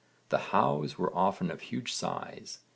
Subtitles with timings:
[0.29, 2.57] The 'hows' were often of huge size.